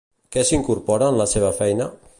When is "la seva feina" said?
1.23-1.91